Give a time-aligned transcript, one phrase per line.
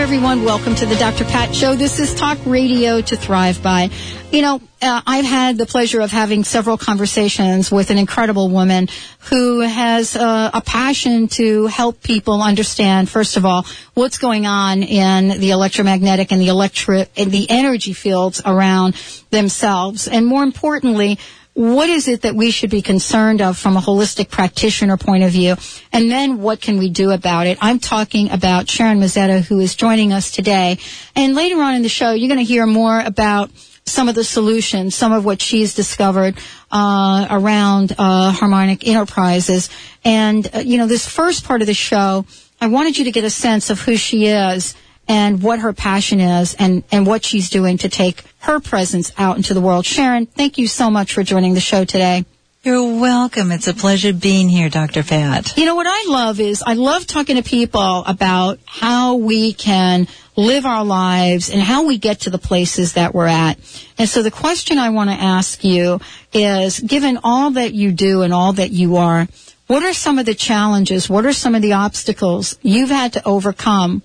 [0.00, 0.44] Everyone.
[0.44, 1.24] Welcome to the Dr.
[1.24, 1.74] Pat Show.
[1.74, 3.90] This is Talk Radio to Thrive By.
[4.32, 8.88] You know, uh, I've had the pleasure of having several conversations with an incredible woman
[9.28, 14.82] who has uh, a passion to help people understand, first of all, what's going on
[14.82, 18.96] in the electromagnetic and the electric and the energy fields around
[19.28, 21.18] themselves, and more importantly,
[21.54, 25.30] what is it that we should be concerned of from a holistic practitioner point of
[25.30, 25.56] view?
[25.92, 27.58] And then what can we do about it?
[27.60, 30.78] I'm talking about Sharon Mazzetta, who is joining us today.
[31.16, 33.50] And later on in the show, you're going to hear more about
[33.84, 36.38] some of the solutions, some of what she's discovered
[36.70, 39.68] uh, around uh, Harmonic Innerprizes.
[40.04, 42.24] And, uh, you know, this first part of the show,
[42.60, 44.74] I wanted you to get a sense of who she is
[45.10, 49.36] and what her passion is and, and what she's doing to take her presence out
[49.36, 49.84] into the world.
[49.84, 52.24] Sharon, thank you so much for joining the show today.
[52.62, 53.50] You're welcome.
[53.50, 55.02] It's a pleasure being here, Dr.
[55.02, 55.56] Pat.
[55.56, 60.06] You know, what I love is I love talking to people about how we can
[60.36, 63.58] live our lives and how we get to the places that we're at.
[63.98, 66.00] And so the question I want to ask you
[66.32, 69.26] is, given all that you do and all that you are,
[69.66, 71.10] what are some of the challenges?
[71.10, 74.02] What are some of the obstacles you've had to overcome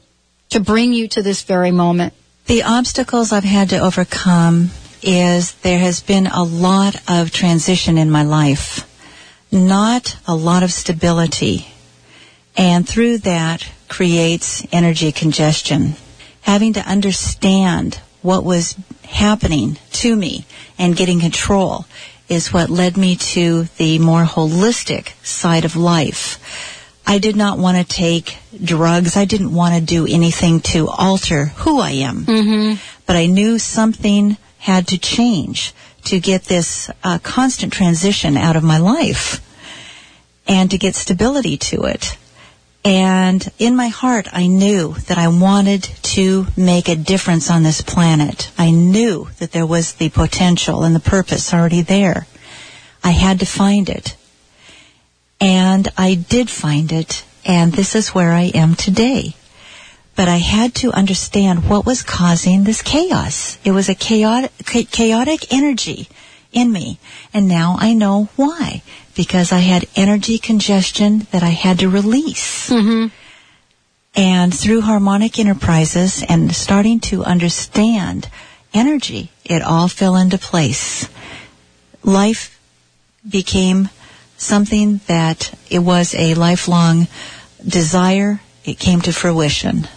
[0.56, 2.14] to bring you to this very moment?
[2.46, 4.70] The obstacles I've had to overcome
[5.02, 8.90] is there has been a lot of transition in my life,
[9.52, 11.68] not a lot of stability.
[12.56, 15.96] And through that creates energy congestion.
[16.44, 20.46] Having to understand what was happening to me
[20.80, 21.86] and getting control
[22.30, 26.40] is what led me to the more holistic side of life
[27.08, 29.16] I did not want to take drugs.
[29.16, 32.26] I didn't want to do anything to alter who I am.
[32.26, 32.76] Mm-hmm.
[33.06, 35.74] But I knew something had to change
[36.06, 39.42] to get this uh, constant transition out of my life
[40.48, 42.18] and to get stability to it.
[42.84, 47.82] And in my heart, I knew that I wanted to make a difference on this
[47.82, 48.52] planet.
[48.60, 52.28] I knew that there was the potential and the purpose already there.
[53.04, 54.16] I had to find it.
[55.40, 59.36] And I did find it, and this is where I am today.
[60.16, 63.58] But I had to understand what was causing this chaos.
[63.66, 64.52] It was a chaotic,
[64.92, 66.08] chaotic energy
[66.54, 67.00] in me.
[67.34, 68.82] And now I know why.
[69.14, 72.70] Because I had energy congestion that I had to release.
[72.70, 73.08] Mm-hmm.
[74.16, 78.30] And through Harmonic Innerprizes and starting to understand
[78.74, 81.10] energy, it all fell into place.
[82.04, 82.58] Life
[83.28, 83.90] became
[84.38, 87.08] something that it was a lifelong
[87.68, 88.42] desire.
[88.64, 89.88] It came to fruition.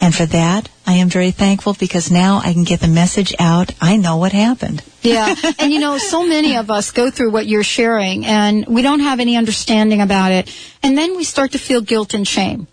[0.00, 3.72] And for that, I am very thankful because now I can get the message out.
[3.80, 4.82] I know what happened.
[5.02, 5.34] yeah.
[5.58, 9.00] And you know, so many of us go through what you're sharing and we don't
[9.00, 10.54] have any understanding about it.
[10.82, 12.68] And then we start to feel guilt and shame.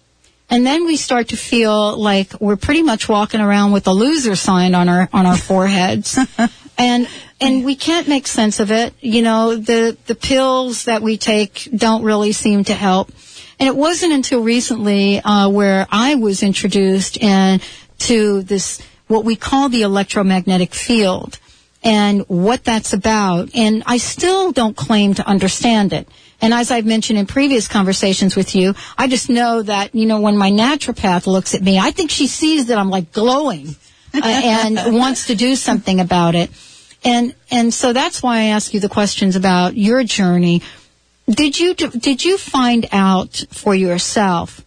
[0.50, 4.36] And then we start to feel like we're pretty much walking around with a loser
[4.36, 6.20] sign on our, on our foreheads.
[6.78, 7.08] and
[7.42, 8.94] and we can't make sense of it.
[9.02, 13.12] You know, the the pills that we take don't really seem to help.
[13.60, 17.62] And it wasn't until recently uh, where I was introduced in
[18.00, 21.40] to this what we call the electromagnetic field
[21.84, 23.56] and what that's about.
[23.56, 26.10] And I still don't claim to understand it.
[26.42, 30.20] And as I've mentioned in previous conversations with you, I just know that, you know,
[30.20, 33.76] when my naturopath looks at me, I think she sees that I'm like glowing
[34.14, 36.50] uh, and wants to do something about it.
[37.06, 40.64] And and so that's why I ask you the questions about your journey.
[41.30, 44.66] Did you did you find out for yourself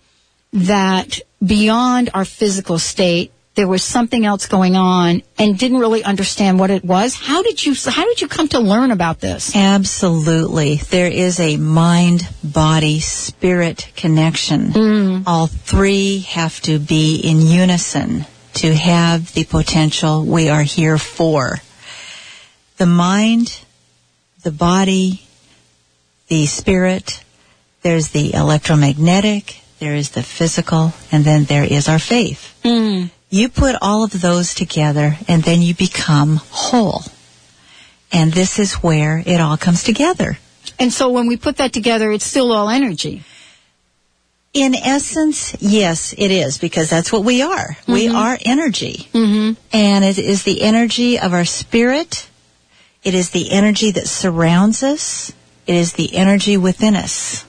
[0.53, 6.61] that beyond our physical state there was something else going on and didn't really understand
[6.61, 7.17] what it was?
[7.17, 9.57] How did you how did you come to learn about this?
[9.57, 10.77] Absolutely.
[10.77, 14.69] There is a mind body spirit connection.
[14.69, 15.23] Mm.
[15.27, 21.61] All three have to be in unison to have the potential we are here for
[22.79, 23.61] the mind,
[24.43, 25.23] the body,
[26.29, 27.23] the spirit,
[27.83, 32.59] there's the electromagnetic, there is the physical, and then there is our faith.
[32.65, 33.11] Mm.
[33.31, 37.03] You put all of those together and then you become whole.
[38.11, 40.39] And this is where it all comes together.
[40.79, 43.23] And so when we put that together, it's still all energy.
[44.55, 47.69] In essence, yes, it is because that's what we are.
[47.69, 47.93] Mm-hmm.
[47.93, 49.09] We are energy.
[49.13, 49.61] Mm-hmm.
[49.73, 52.29] And it is the energy of our spirit,
[53.05, 55.33] it is the energy that surrounds us.
[55.67, 57.45] It is the energy within us.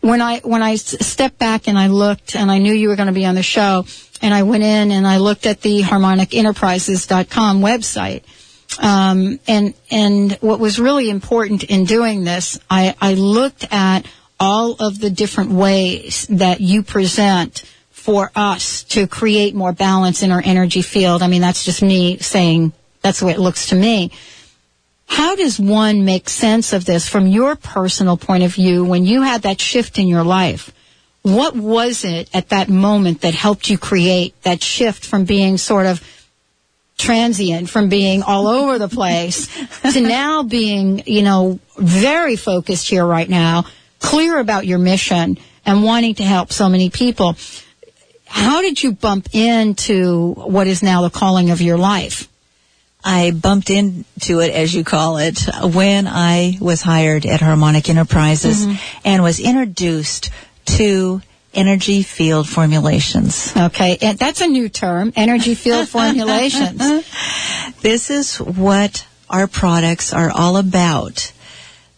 [0.00, 3.06] When I when I stepped back and I looked and I knew you were going
[3.06, 3.84] to be on the show
[4.20, 8.22] and I went in and I looked at the harmonicinnerprizes.com website.
[8.78, 14.06] Um, and and what was really important in doing this, I, I looked at
[14.40, 20.32] all of the different ways that you present for us to create more balance in
[20.32, 21.22] our energy field.
[21.22, 22.72] I mean, that's just me saying
[23.02, 24.12] that's the way it looks to me.
[25.06, 29.22] How does one make sense of this from your personal point of view when you
[29.22, 30.72] had that shift in your life?
[31.20, 35.86] What was it at that moment that helped you create that shift from being sort
[35.86, 36.02] of
[36.98, 39.48] transient, from being all over the place
[39.92, 43.64] to now being, you know, very focused here right now,
[43.98, 47.36] clear about your mission and wanting to help so many people?
[48.26, 52.28] How did you bump into what is now the calling of your life?
[53.04, 58.64] I bumped into it, as you call it, when I was hired at Harmonic Innerprizes
[58.64, 59.00] mm-hmm.
[59.04, 60.30] and was introduced
[60.64, 61.20] to
[61.54, 63.52] energy field formulations.
[63.56, 66.78] Okay, and that's a new term, energy field formulations.
[67.80, 71.32] This is what our products are all about.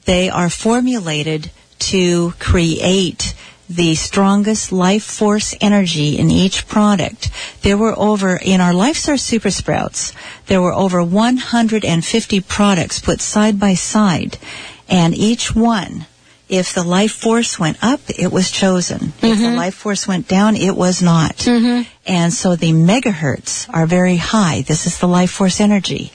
[0.04, 3.34] They are formulated to create
[3.68, 7.30] the strongest life force energy in each product.
[7.62, 10.12] There were over, in our LifeSource Super Sprouts,
[10.46, 14.38] there were over 150 products put side by side,
[14.88, 16.06] and each one,
[16.48, 19.14] if the life force went up, it was chosen.
[19.16, 19.56] If the mm-hmm.
[19.56, 21.36] life force went down, it was not.
[21.36, 21.88] Mm-hmm.
[22.06, 24.60] And so the megahertz are very high.
[24.60, 26.12] This is the life force energy.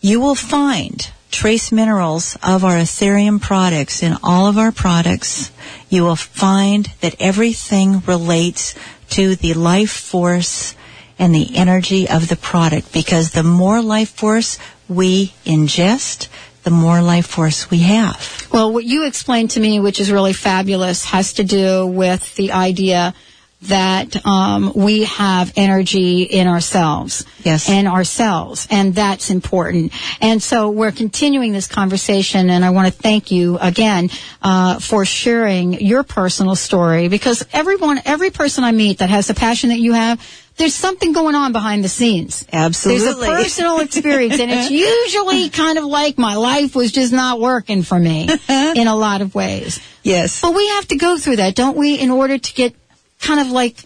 [0.00, 5.50] You will find trace minerals of our Etherium products in all of our products.
[5.88, 8.76] You will find that everything relates
[9.10, 10.76] to the life force
[11.18, 14.58] and the energy of the product because the more life force
[14.88, 16.28] we ingest,
[16.62, 18.48] the more life force we have.
[18.52, 22.52] Well, what you explained to me, which is really fabulous, has to do with the
[22.52, 23.14] idea
[23.62, 27.24] that um, we have energy in ourselves.
[27.42, 27.68] Yes.
[27.68, 28.66] And ourselves.
[28.70, 29.92] And that's important.
[30.20, 34.10] And so we're continuing this conversation, and I want to thank you again
[34.42, 39.34] uh, for sharing your personal story because everyone, every person I meet that has the
[39.34, 40.20] passion that you have,
[40.56, 42.46] there's something going on behind the scenes.
[42.52, 43.04] Absolutely.
[43.04, 47.40] There's a personal experience, and it's usually kind of like my life was just not
[47.40, 49.80] working for me in a lot of ways.
[50.02, 50.42] Yes.
[50.42, 52.74] But we have to go through that, don't we, in order to get
[53.22, 53.76] kind of like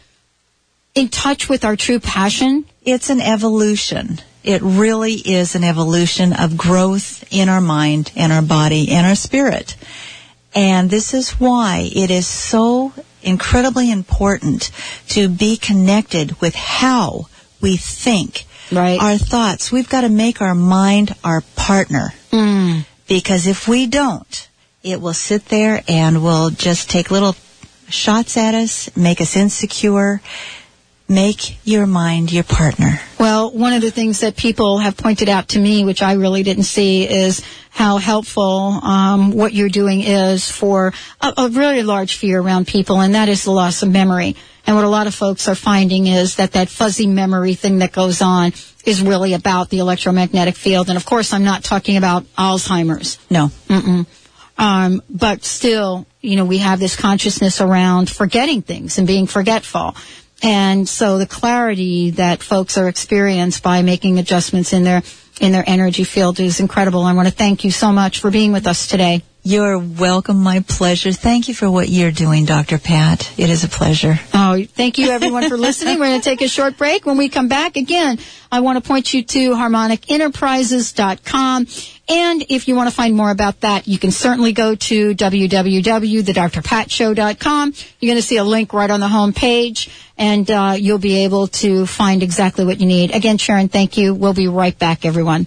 [0.95, 2.65] in touch with our true passion?
[2.83, 4.21] It's an evolution.
[4.43, 9.15] It really is an evolution of growth in our mind and our body and our
[9.15, 9.77] spirit.
[10.55, 12.93] And this is why it is so
[13.23, 14.71] incredibly important
[15.09, 17.27] to be connected with how
[17.61, 18.45] we think.
[18.73, 19.01] Right.
[19.01, 19.71] Our thoughts.
[19.71, 22.15] We've got to make our mind our partner.
[22.31, 22.87] Mm.
[23.07, 24.49] Because if we don't,
[24.83, 27.37] it will sit there and will just take little
[27.89, 30.21] shots at us, make us insecure.
[31.09, 33.01] Make your mind your partner.
[33.21, 36.43] Well, one of the things that people have pointed out to me, which I really
[36.43, 42.17] didn't see, is how helpful um, what you're doing is for a, a really large
[42.17, 44.35] fear around people, and that is the loss of memory.
[44.67, 47.93] And what a lot of folks are finding is that that fuzzy memory thing that
[47.93, 48.53] goes on
[48.85, 50.89] is really about the electromagnetic field.
[50.89, 53.19] And of course, I'm not talking about Alzheimer's.
[53.31, 53.53] No.
[53.69, 54.07] Mm-mm.
[54.59, 59.95] Um, but still, you know, we have this consciousness around forgetting things and being forgetful.
[60.43, 65.03] And so the clarity that folks are experienced by making adjustments in their
[65.39, 67.03] in their energy field is incredible.
[67.03, 69.23] I want to thank you so much for being with us today.
[69.47, 70.43] You're welcome.
[70.43, 71.13] My pleasure.
[71.13, 72.79] Thank you for what you're doing, Dr.
[72.79, 73.33] Pat.
[73.39, 74.19] It is a pleasure.
[74.35, 76.01] Oh, thank you everyone for listening.
[76.01, 77.07] We're going to take a short break.
[77.07, 78.19] When we come back again,
[78.51, 81.67] I want to point you to harmonicinnerprizes.com.
[82.09, 87.75] And if you want to find more about that, you can certainly go to www.thedrpatshow.com.
[88.01, 91.23] You're going to see a link right on the home page and uh, you'll be
[91.23, 93.15] able to find exactly what you need.
[93.15, 94.13] Again, Sharon, thank you.
[94.13, 95.47] We'll be right back, everyone.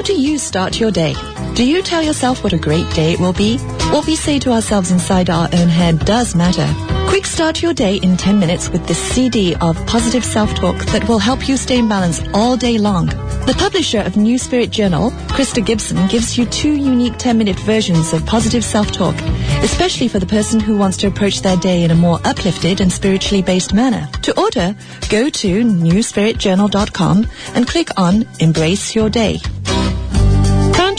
[0.00, 1.14] How do you start your day?
[1.52, 3.58] Do you tell yourself what a great day it will be?
[3.92, 6.66] What we say to ourselves inside our own head does matter.
[7.10, 11.18] Quick start your day in 10 minutes with this CD of positive self-talk that will
[11.18, 13.08] help you stay in balance all day long.
[13.44, 18.24] The publisher of New Spirit Journal, Krista Gibson, gives you two unique 10-minute versions of
[18.24, 19.16] positive self-talk,
[19.62, 22.90] especially for the person who wants to approach their day in a more uplifted and
[22.90, 24.08] spiritually based manner.
[24.22, 24.74] To order,
[25.10, 29.40] go to newspiritjournal.com and click on Embrace Your Day.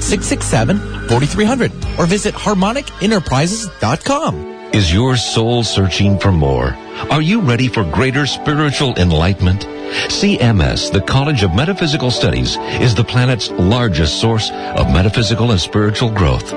[0.00, 4.34] 888-667-4300 or visit harmonicinnerprizes.com.
[4.72, 6.74] Is your soul searching for more?
[7.10, 9.64] Are you ready for greater spiritual enlightenment?
[9.86, 16.10] CMS, the College of Metaphysical Studies, is the planet's largest source of metaphysical and spiritual
[16.10, 16.52] growth.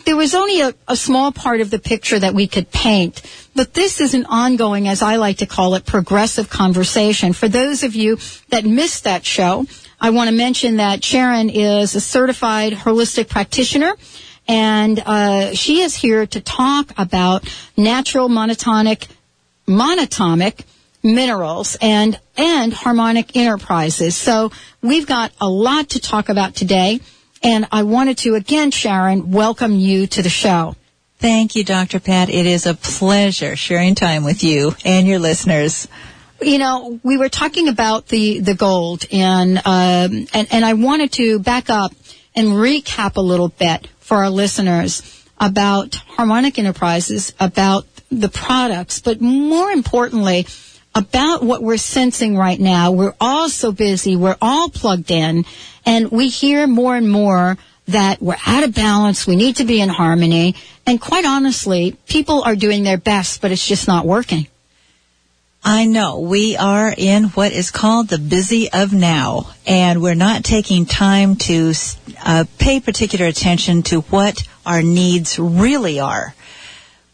[0.05, 3.21] there was only a, a, small part of the picture that we could paint,
[3.53, 7.33] but this is an ongoing, as I like to call it, progressive conversation.
[7.33, 8.17] For those of you
[8.49, 9.65] that missed that show,
[10.03, 13.95] I want to mention that Sharon is a certified holistic practitioner,
[14.49, 19.07] and uh, she is here to talk about natural monotonic,
[19.65, 20.65] monatomic
[21.03, 24.11] minerals and and harmonic innerprizes.
[24.11, 26.99] So we've got a lot to talk about today.
[27.41, 30.75] And I wanted to again, Sharon, welcome you to the show.
[31.19, 32.01] Thank you, Dr.
[32.01, 32.27] Pat.
[32.27, 35.87] It is a pleasure sharing time with you and your listeners.
[36.43, 41.13] You know, we were talking about the the gold, and um, and and I wanted
[41.13, 41.93] to back up
[42.35, 49.21] and recap a little bit for our listeners about Harmonic Innerprizes, about the products, but
[49.21, 50.45] more importantly,
[50.95, 52.91] about what we're sensing right now.
[52.91, 54.15] We're all so busy.
[54.15, 55.45] We're all plugged in
[55.85, 57.57] and we hear more and more
[57.87, 59.27] that we're out of balance.
[59.27, 60.55] We need to be in harmony.
[60.85, 64.47] And quite honestly, people are doing their best, but it's just not working.
[65.65, 70.43] I know we are in what is called the busy of now, and we're not
[70.43, 71.73] taking time to
[72.21, 76.35] uh, pay particular attention to what our needs really are.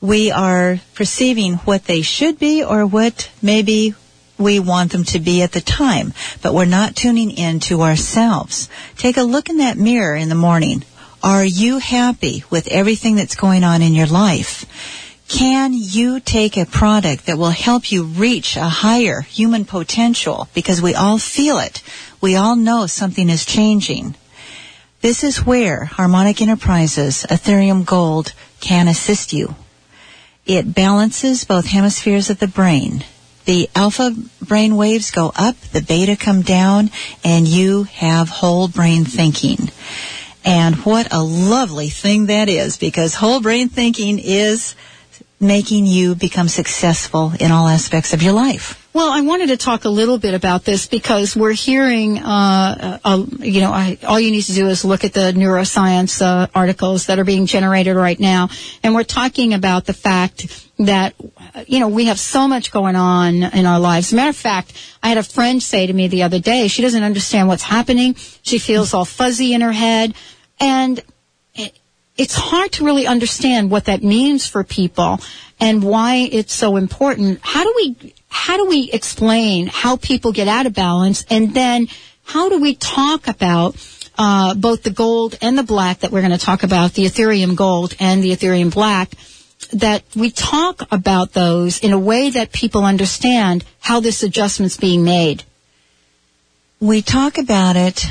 [0.01, 3.93] We are perceiving what they should be or what maybe
[4.39, 8.67] we want them to be at the time, but we're not tuning in to ourselves.
[8.97, 10.83] Take a look in that mirror in the morning.
[11.21, 14.65] Are you happy with everything that's going on in your life?
[15.29, 20.49] Can you take a product that will help you reach a higher human potential?
[20.55, 21.83] Because we all feel it.
[22.19, 24.15] We all know something is changing.
[25.01, 29.53] This is where Harmonic Innerprizes Etherium Gold can assist you.
[30.47, 33.05] It balances both hemispheres of the brain.
[33.45, 36.89] The alpha brain waves go up, the beta come down,
[37.23, 39.69] and you have whole brain thinking.
[40.43, 44.73] And what a lovely thing that is because whole brain thinking is
[45.39, 48.75] making you become successful in all aspects of your life.
[48.91, 53.25] Well, I wanted to talk a little bit about this because we're hearing, uh, uh,
[53.37, 57.05] you know, I, all you need to do is look at the neuroscience uh, articles
[57.05, 58.49] that are being generated right now,
[58.83, 61.13] and we're talking about the fact that,
[61.67, 64.11] you know, we have so much going on in our lives.
[64.11, 67.03] Matter of fact, I had a friend say to me the other day, she doesn't
[67.03, 68.15] understand what's happening.
[68.41, 70.15] She feels all fuzzy in her head,
[70.59, 70.99] and
[72.19, 75.21] it's hard to really understand what that means for people
[75.57, 77.39] and why it's so important.
[77.41, 81.87] How do we how do we explain how people get out of balance and then
[82.25, 83.75] how do we talk about
[84.17, 87.55] uh, both the gold and the black that we're going to talk about, the Etherium
[87.55, 89.11] gold and the Etherium black,
[89.71, 95.05] that we talk about those in a way that people understand how this adjustment's being
[95.05, 95.43] made.
[96.81, 98.05] We talk about it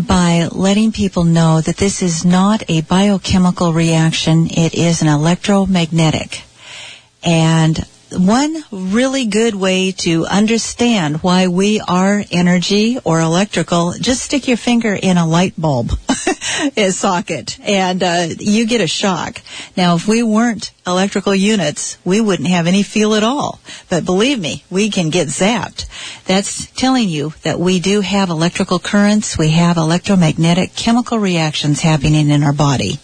[0.00, 6.42] by letting people know that this is not a biochemical reaction, it is an electromagnetic.
[7.22, 7.78] And
[8.12, 14.56] one really good way to understand why we are energy or electrical, just stick your
[14.56, 15.90] finger in a light bulb
[16.90, 19.40] socket and uh, you get a shock.
[19.76, 23.60] Now, if we weren't electrical units, we wouldn't have any feel at all.
[23.88, 25.86] But believe me, we can get zapped.
[26.24, 32.30] That's telling you that we do have electrical currents, we have electromagnetic chemical reactions happening
[32.30, 32.98] in our body.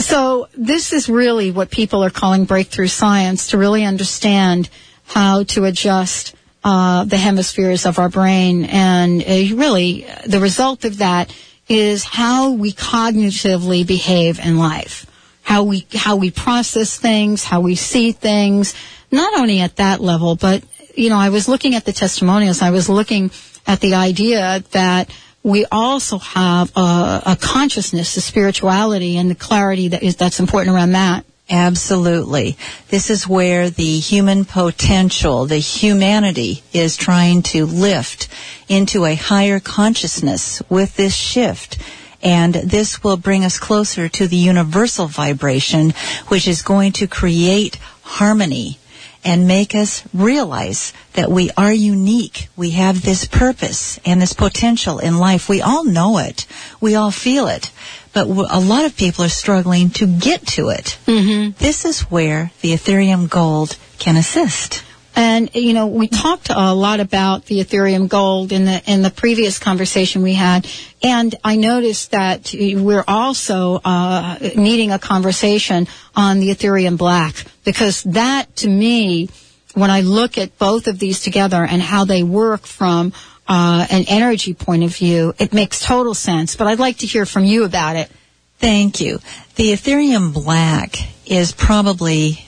[0.00, 4.70] So this is really what people are calling breakthrough science to really understand
[5.04, 10.98] how to adjust uh, the hemispheres of our brain, and uh, really the result of
[10.98, 11.34] that
[11.68, 15.06] is how we cognitively behave in life,
[15.42, 18.74] how we how we process things, how we see things,
[19.10, 20.64] not only at that level, but
[20.94, 23.30] you know, I was looking at the testimonials, I was looking
[23.66, 25.10] at the idea that
[25.42, 30.74] we also have a, a consciousness, a spirituality, and the clarity that is that's important
[30.74, 31.24] around that.
[31.48, 32.56] Absolutely.
[32.88, 38.28] This is where the human potential, the humanity is trying to lift
[38.68, 41.78] into a higher consciousness with this shift.
[42.22, 45.90] And this will bring us closer to the universal vibration,
[46.28, 48.78] which is going to create harmony
[49.24, 52.48] and make us realize that we are unique.
[52.56, 55.48] We have this purpose and this potential in life.
[55.48, 56.46] We all know it.
[56.80, 57.70] We all feel it.
[58.12, 60.98] But a lot of people are struggling to get to it.
[61.06, 61.52] Mm-hmm.
[61.58, 64.82] This is where the Etherium Gold can assist.
[65.16, 69.10] And you know, we talked a lot about the Etherium Gold in the in the
[69.10, 70.68] previous conversation we had,
[71.02, 78.02] and I noticed that we're also uh, needing a conversation on the Etherium Black because
[78.04, 79.28] that, to me,
[79.74, 83.12] when I look at both of these together and how they work from
[83.48, 86.56] uh, an energy point of view, it makes total sense.
[86.56, 88.10] But I'd like to hear from you about it.
[88.58, 89.18] Thank you.
[89.56, 90.96] The Etherium Black
[91.26, 92.44] is probably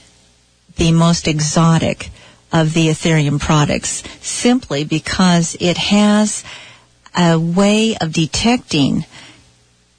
[0.76, 2.10] the most exotic
[2.52, 6.44] of the Etherium products simply because it has
[7.16, 9.04] a way of detecting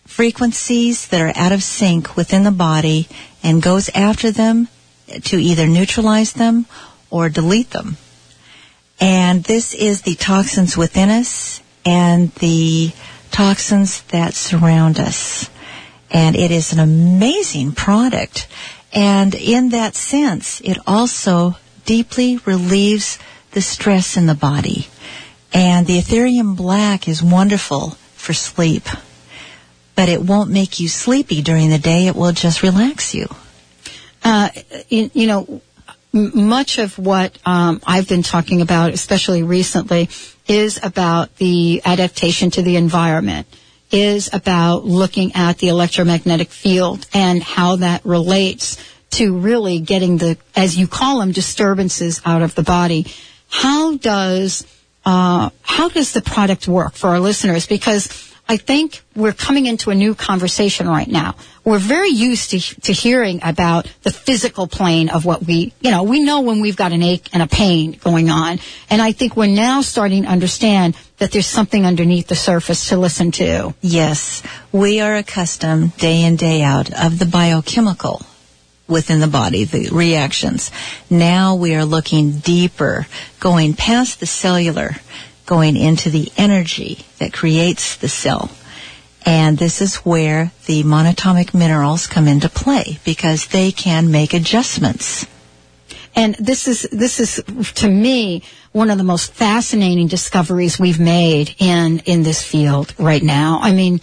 [0.06, 3.08] frequencies that are out of sync within the body
[3.42, 4.68] and goes after them
[5.24, 6.66] to either neutralize them
[7.10, 7.98] or delete them.
[9.00, 12.92] And this is the toxins within us and the
[13.32, 15.50] toxins that surround us.
[16.12, 18.48] And it is an amazing product.
[18.94, 23.20] And in that sense, it also deeply relieves
[23.52, 24.88] the stress in the body.
[25.54, 28.84] And the Etherium Black is wonderful for sleep.
[29.96, 32.08] But it won't make you sleepy during the day.
[32.08, 33.28] It will just relax you.
[34.24, 34.50] Uh,
[34.90, 35.62] you, you, know,
[36.12, 40.10] much of what um, I've been talking about, especially recently,
[40.48, 43.46] is about the adaptation to the environment,
[43.92, 48.78] is about looking at the electromagnetic field and how that relates
[49.14, 53.08] to really getting the, as you call them, disturbances out of the body.
[53.50, 54.66] How does
[55.06, 57.68] uh, how does the product work for our listeners?
[57.68, 61.36] Because I think we're coming into a new conversation right now.
[61.64, 66.04] We're very used to, to hearing about the physical plane of what we, you know,
[66.04, 68.60] we know when we've got an ache and a pain going on.
[68.90, 72.98] And I think we're now starting to understand that there's something underneath the surface to
[72.98, 73.74] listen to.
[73.82, 74.44] Yes.
[74.74, 78.26] We are accustomed day in, day out of the biochemical
[78.94, 80.72] within the body, the reactions.
[81.10, 83.08] Now we are looking deeper,
[83.42, 84.92] going past the cellular,
[85.46, 88.50] going into the energy that creates the cell.
[89.26, 95.26] And this is where the monatomic minerals come into play because they can make adjustments.
[96.16, 97.44] And this is this is
[97.76, 103.24] to me one of the most fascinating discoveries we've made in in this field right
[103.24, 103.60] now.
[103.62, 104.00] I mean,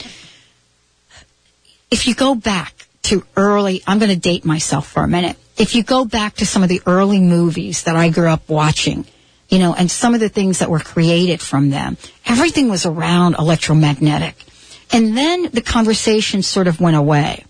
[1.91, 5.37] if you go back to early, I'm going to date myself for a minute.
[5.57, 9.07] If you go back to some of the early movies that I grew up watching,
[9.49, 13.37] you know, and some of the things that were created from them, everything was around
[13.39, 14.37] electromagnetic.
[14.93, 17.45] And then the conversation sort of went away.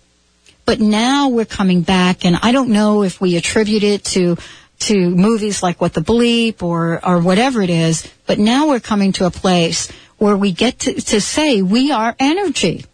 [0.65, 4.37] But now we're coming back, and I don't know if we attribute it to
[4.79, 8.07] to movies like What the Bleep or or whatever it is.
[8.25, 12.15] But now we're coming to a place where we get to, to say we are
[12.19, 12.85] energy,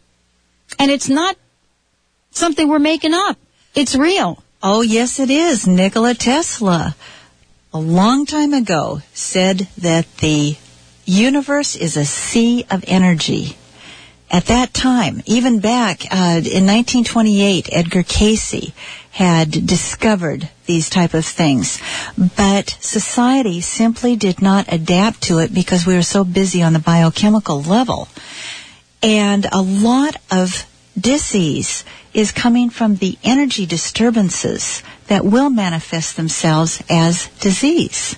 [0.80, 1.36] and it's not
[2.38, 3.38] something we're making up.
[3.76, 4.43] It's real.
[4.63, 5.67] Oh, yes, it is.
[5.67, 6.95] Nikola Tesla,
[7.73, 10.58] a long time ago, said that the
[11.06, 13.56] universe is a sea of energy.
[14.30, 18.73] At that time, even back uh, in 1928, Edgar Cayce
[19.12, 21.80] had discovered these type of things.
[22.36, 26.80] But society simply did not adapt to it because we were so busy on the
[26.80, 28.10] biochemical level.
[29.02, 30.65] And a lot of
[31.00, 31.86] disease
[32.18, 38.18] is coming from the energy disturbances that will manifest themselves as disease.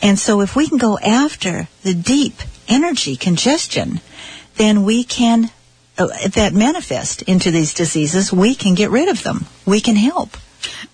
[0.00, 2.32] And so if we can go after the deep
[2.66, 4.00] energy congestion,
[4.54, 5.50] then we can,
[5.98, 9.44] uh, that manifest into these diseases, we can get rid of them.
[9.66, 10.38] We can help.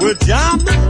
[0.00, 0.89] We're jamming,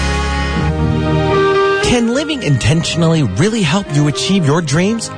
[1.91, 5.09] Can living intentionally really help you achieve your dreams?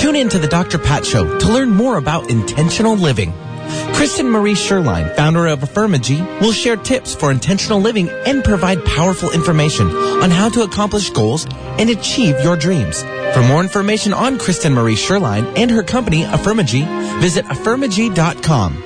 [0.00, 0.78] Tune in to the Dr.
[0.78, 3.34] Pat Show to learn more about intentional living.
[3.92, 9.32] Kristen Marie Sherline, founder of Affirmagy, will share tips for intentional living and provide powerful
[9.32, 11.46] information on how to accomplish goals
[11.78, 13.02] and achieve your dreams.
[13.34, 16.86] For more information on Kristen Marie Sherline and her company, Affirmagy,
[17.20, 18.82] visit affirmagy.com.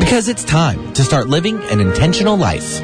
[0.00, 2.82] Because it's time to start living an intentional life.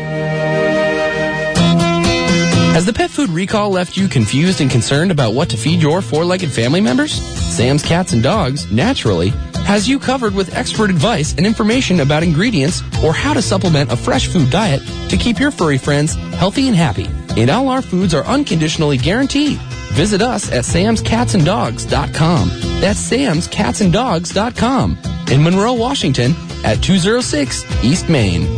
[2.79, 6.01] Has the pet food recall left you confused and concerned about what to feed your
[6.01, 7.11] four-legged family members?
[7.13, 9.31] Sam's Cats and Dogs, naturally,
[9.67, 13.97] has you covered with expert advice and information about ingredients or how to supplement a
[13.97, 17.09] fresh food diet to keep your furry friends healthy and happy.
[17.37, 19.59] And all our foods are unconditionally guaranteed.
[19.95, 22.49] Visit us at samscatsanddogs.com.
[22.81, 24.99] That's samscatsanddogs.com.
[25.33, 26.33] In Monroe, Washington
[26.65, 28.58] at 206 East Main.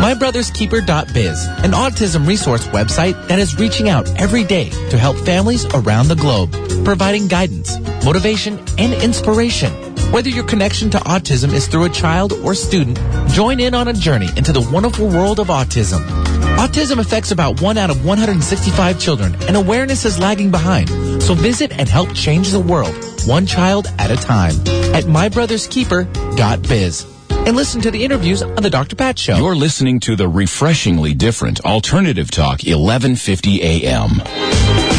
[0.01, 6.09] MyBrothersKeeper.biz, an autism resource website that is reaching out every day to help families around
[6.09, 6.53] the globe,
[6.85, 9.73] providing guidance, motivation, and inspiration.
[10.13, 12.99] Whether your connection to autism is through a child or student,
[13.31, 16.05] join in on a journey into the wonderful world of autism.
[16.57, 20.89] Autism affects about 1 out of 165 children, and awareness is lagging behind.
[21.23, 22.95] So visit and help change the world,
[23.27, 24.55] one child at a time,
[24.95, 27.14] at mybrotherskeeper.biz
[27.47, 28.97] and listen to the interviews on the Dr.
[28.97, 29.37] Pat Show.
[29.37, 34.94] You're listening to the refreshingly different Alternative Talk 1150 AM.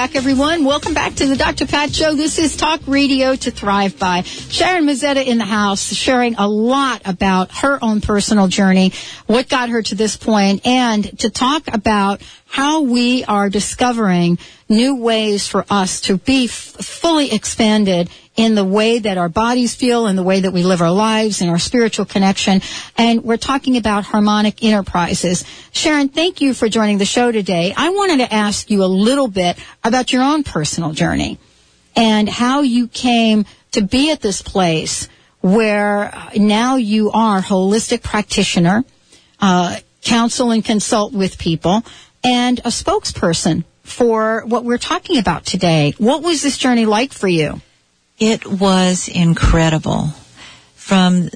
[0.00, 0.64] Back, everyone.
[0.64, 1.66] Welcome back to the Dr.
[1.66, 2.14] Pat Show.
[2.14, 4.22] This is Talk Radio to Thrive By.
[4.22, 8.94] Sharon Mazzetta in the house, sharing a lot about her own personal journey,
[9.26, 14.36] what got her to this point, and to talk about how we are discovering
[14.68, 19.76] new ways for us to be f- fully expanded in the way that our bodies
[19.76, 22.60] feel and the way that we live our lives and our spiritual connection.
[22.98, 25.44] And we're talking about harmonic innerprizes.
[25.72, 27.72] Sharon, thank you for joining the show today.
[27.76, 31.38] I wanted to ask you a little bit about your own personal journey
[31.94, 35.08] and how you came to be at this place
[35.40, 38.84] where now you are holistic practitioner,
[39.38, 41.84] uh, counsel and consult with people,
[42.22, 45.94] and a spokesperson for what we're talking about today.
[45.98, 47.60] What was this journey like for you?
[48.18, 50.08] It was incredible.
[50.74, 51.30] From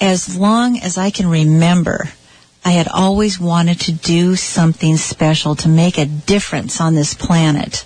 [0.00, 2.08] as long as I can remember,
[2.64, 7.84] I had always wanted to do something special to make a difference on this planet.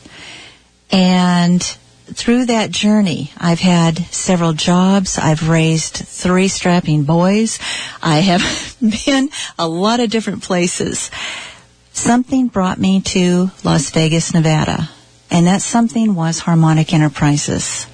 [0.91, 1.63] And
[2.07, 5.19] through that journey, I've had several jobs.
[5.19, 7.59] I've raised three strapping boys.
[8.03, 11.11] I have been a lot of different places.
[11.95, 14.91] Something brought me to Las Vegas, Nevada.
[15.31, 17.87] And that something was Harmonic Innerprizes.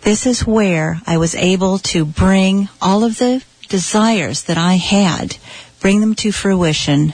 [0.00, 5.36] This is where I was able to bring all of the desires that I had,
[5.78, 7.12] bring them to fruition,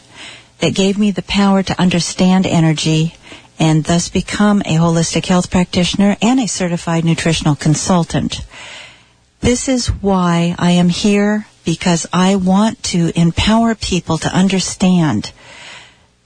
[0.61, 3.15] that gave me the power to understand energy
[3.59, 8.47] and thus become a holistic health practitioner and a certified nutritional consultant.
[9.41, 15.33] This is why I am here because I want to empower people to understand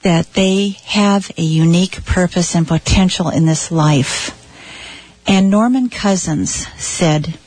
[0.03, 4.35] that they have a unique purpose and potential in this life.
[5.27, 7.39] And Norman Cousins said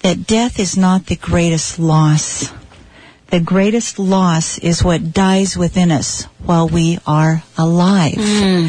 [0.00, 2.52] that death is not the greatest loss.
[3.28, 8.16] The greatest loss is what dies within us while we are alive.
[8.16, 8.68] Hmm.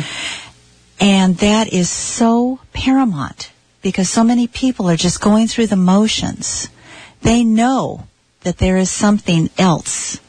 [0.99, 6.69] And that is so paramount because so many people are just going through the motions.
[7.21, 8.07] They know
[8.41, 10.19] that there is something else.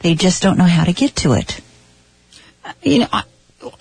[0.00, 1.60] They just don't know how to get to it.
[2.82, 3.24] You know, I,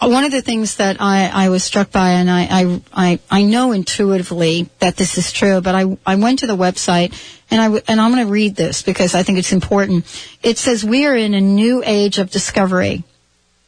[0.01, 3.71] one of the things that I, I was struck by, and I, I, I, know
[3.71, 7.13] intuitively that this is true, but I, I went to the website
[7.49, 10.05] and I, and I'm going to read this because I think it's important.
[10.43, 13.03] It says, we are in a new age of discovery.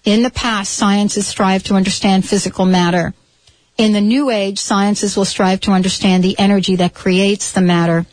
[0.03, 3.13] In the past, sciences strive to understand physical matter.
[3.77, 8.05] In the new age, sciences will strive to understand the energy that creates the matter.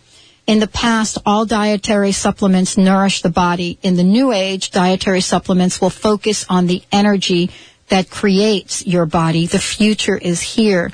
[0.49, 3.79] In the past, all dietary supplements nourish the body.
[3.83, 7.51] In the new age, dietary supplements will focus on the energy
[7.89, 9.47] that creates your body.
[9.47, 10.91] The future is here.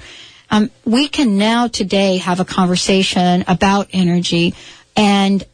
[0.51, 4.55] Um, we can now today have a conversation about energy,
[4.97, 5.45] and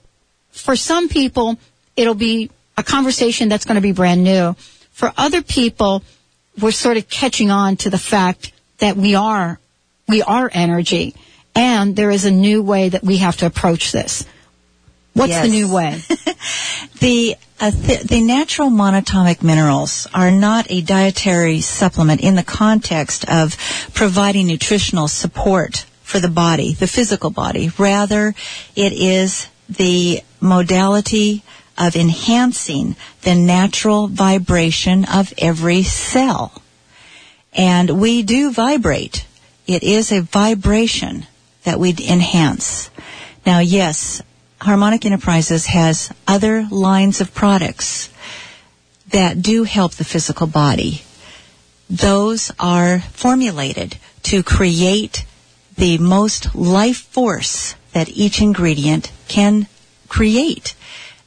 [0.49, 1.59] for some people,
[1.95, 4.55] it'll be a conversation that's going to be brand new.
[4.93, 6.03] For other people,
[6.59, 9.61] we're sort of catching on to the fact that we are,
[10.09, 11.15] we are energy,
[11.61, 14.25] and there is a new way that we have to approach this.
[15.13, 15.45] What's Yes.
[15.45, 16.01] the new way?
[17.01, 23.25] The uh, th- the natural monatomic minerals are not a dietary supplement in the context
[23.29, 23.57] of
[23.95, 27.71] providing nutritional support for the body, the physical body.
[27.79, 28.35] Rather,
[28.77, 31.43] it is the modality
[31.77, 36.63] of enhancing the natural vibration of every cell.
[37.55, 39.27] And we do vibrate.
[39.67, 41.27] It is a vibration
[41.65, 42.91] that we'd enhance.
[43.45, 44.23] Now, yes,
[44.61, 48.11] Harmonic Innerprizes has other lines of products
[49.09, 51.03] that do help the physical body.
[51.89, 55.25] Those are formulated to create
[55.77, 59.67] the most life force that each ingredient can
[60.09, 60.75] create.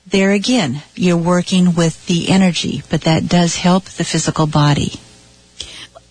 [0.06, 4.94] There again, you're working with the energy, but that does help the physical body.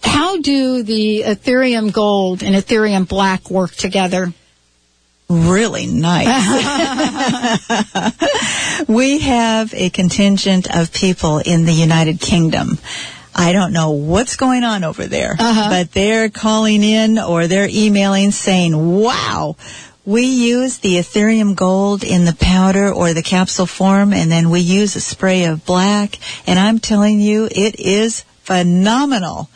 [0.02, 4.32] How do the Etherium Gold and Etherium Black work together?
[5.28, 6.28] Really nice.
[8.88, 12.78] we have a contingent of people in the United Kingdom.
[13.34, 15.70] I don't know what's going on over there, uh-huh.
[15.70, 19.56] but they're calling in or they're emailing saying, wow,
[20.04, 24.60] we use the Etherium gold in the powder or the capsule form and then we
[24.60, 29.48] use a spray of black and I'm telling you it is phenomenal.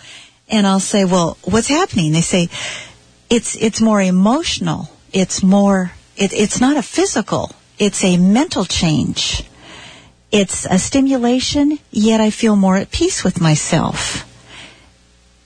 [0.49, 2.13] And I'll say, well, what's happening?
[2.13, 2.49] They say,
[3.29, 4.89] it's, it's more emotional.
[5.13, 7.51] It's more, it, it's not a physical.
[7.79, 9.45] It's a mental change.
[10.33, 14.25] It's a stimulation, yet I feel more at peace with myself.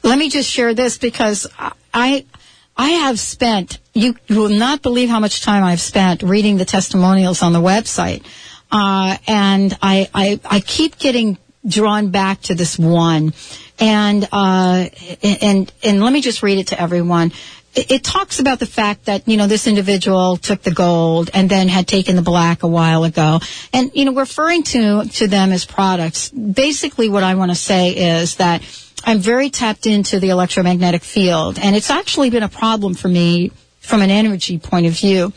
[0.03, 1.47] Let me just share this because
[1.93, 2.25] I
[2.77, 7.43] I have spent you will not believe how much time I've spent reading the testimonials
[7.43, 8.25] on the website,
[8.73, 11.37] uh, and I, I I keep getting
[11.67, 13.35] drawn back to this one,
[13.81, 14.87] and uh,
[15.23, 17.33] and and let me just read it to everyone.
[17.73, 21.69] It, talks about the fact that you know this individual took the gold and then
[21.69, 23.41] had taken the black a while ago,
[23.73, 26.31] and you know referring to to them as products.
[26.31, 28.63] Basically, what I want to say is that
[29.05, 33.53] I'm very tapped into the electromagnetic field, and it's actually been a problem for me
[33.79, 35.33] from an energy point of view.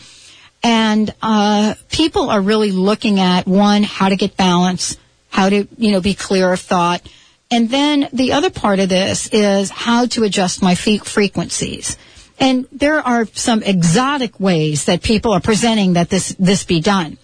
[0.64, 4.98] And uh, people are really looking at one, how to get balance,
[5.30, 7.08] how to you know be clear of thought,
[7.54, 11.98] and then the other part of this is how to adjust my frequencies.
[12.40, 17.20] And there are some exotic ways that people are presenting that this this be done.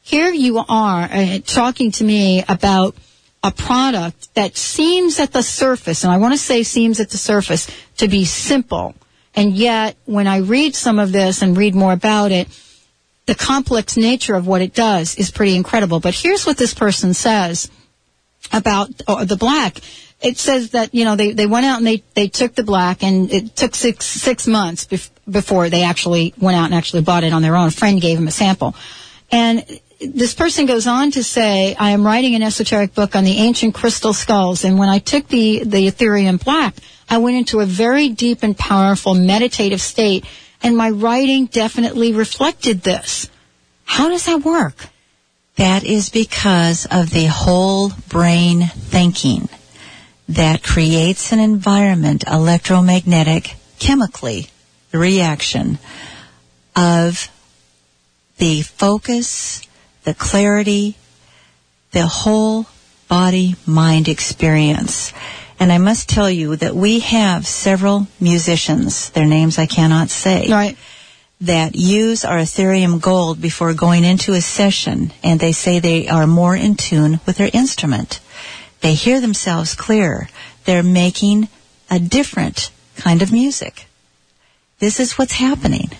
[0.00, 2.96] Here you are uh, talking to me about
[3.42, 7.18] a product that seems at the surface, and I want to say seems at the
[7.18, 8.94] surface to be simple.
[9.34, 12.48] And yet, when I read some of this and read more about it,
[13.26, 16.00] the complex nature of what it does is pretty incredible.
[16.00, 17.70] But here's what this person says
[18.52, 19.80] about uh, the black.
[20.20, 23.02] It says that, you know, they, they went out and they, they took the black
[23.02, 27.24] and it took six, six months bef- before they actually went out and actually bought
[27.24, 27.68] it on their own.
[27.68, 28.74] A friend gave them a sample.
[29.30, 29.64] And
[30.00, 33.74] this person goes on to say, I am writing an esoteric book on the ancient
[33.74, 36.74] crystal skulls, and when I took the, the Etherium black,
[37.08, 40.24] I went into a very deep and powerful meditative state,
[40.62, 43.28] and my writing definitely reflected this.
[43.84, 44.88] How does that work?
[45.56, 49.48] That is because of the whole brain thinking
[50.28, 54.48] that creates an environment, electromagnetic, chemically,
[54.90, 55.78] the reaction
[56.74, 57.28] of
[58.38, 59.66] the focus,
[60.02, 60.96] the clarity,
[61.92, 62.66] the whole
[63.08, 65.12] body mind experience.
[65.60, 70.48] And I must tell you that we have several musicians, their names I cannot say,
[70.50, 70.76] right.
[71.44, 76.26] That use our Etherium gold before going into a session, and they say they are
[76.26, 78.20] more in tune with their instrument.
[78.80, 80.28] They hear themselves clearer.
[80.64, 81.48] They're making
[81.90, 83.86] a different kind of music.
[84.78, 85.90] This is what's happening.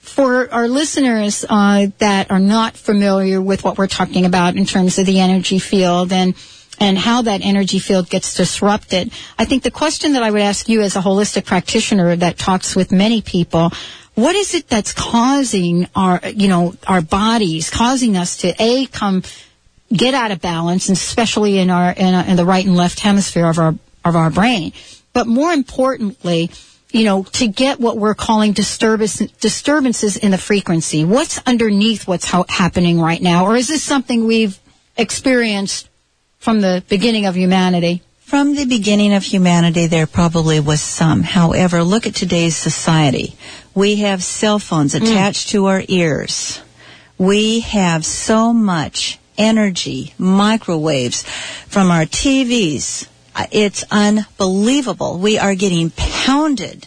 [0.00, 4.98] For our listeners uh, that are not familiar with what we're talking about in terms
[4.98, 6.34] of the energy field and
[6.80, 10.68] and how that energy field gets disrupted, I think the question that I would ask
[10.68, 13.70] you as a holistic practitioner that talks with many people,
[14.14, 19.22] what is it that's causing our, you know, our bodies, causing us to a come
[19.92, 23.46] get out of balance, and especially in our in, in the right and left hemisphere
[23.46, 24.72] of our of our brain,
[25.12, 26.50] but more importantly,
[26.90, 31.04] you know, to get what we're calling disturbance, disturbances in the frequency.
[31.04, 34.58] What's underneath what's ha- happening right now, or is this something we've
[34.96, 35.89] experienced
[36.40, 38.02] from the beginning of humanity?
[38.24, 41.22] From the beginning of humanity, there probably was some.
[41.22, 43.36] However, look at today's society.
[43.74, 46.60] We have cell phones attached to our ears.
[47.18, 51.22] We have so much energy, microwaves
[51.68, 53.06] from our TVs.
[53.34, 55.18] Uh, It's unbelievable.
[55.18, 56.86] We are getting pounded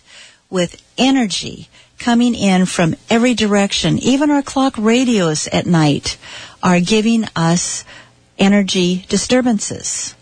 [0.49, 1.67] with energy
[1.99, 3.97] coming in from every direction.
[3.99, 6.17] Even our clock radios at night
[6.61, 7.83] are giving us
[8.43, 10.15] energy disturbances.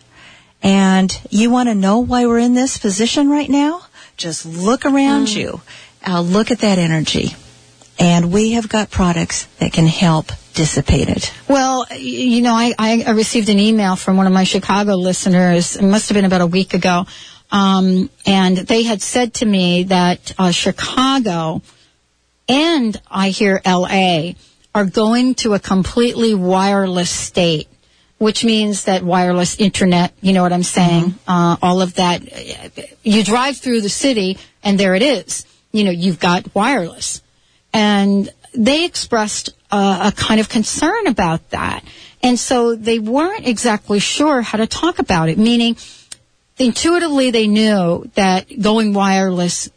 [0.64, 3.82] And you want to know why we're in this position right now?
[4.16, 5.36] Just look around Mm.
[5.36, 5.62] you.
[6.08, 7.36] Uh, look at that energy.
[7.98, 11.32] And we have got products that can help dissipate it.
[11.48, 15.76] Well, you know, I, I received an email from one of my Chicago listeners.
[15.76, 17.06] It must have been about a week ago.
[17.52, 21.62] Um, and they had said to me that uh, Chicago
[22.48, 24.34] and I hear LA
[24.74, 27.68] are going to a completely wireless state,
[28.22, 31.16] which means that wireless internet, you know what I'm saying?
[31.28, 32.22] Uh, all of that.
[33.02, 35.44] You drive through the city and there it is.
[35.72, 37.24] You know, you've got wireless.
[37.74, 41.84] And they expressed uh, a kind of concern about that.
[42.22, 45.76] And so they weren't exactly sure how to talk about it, meaning
[46.60, 49.72] intuitively they knew that going wireless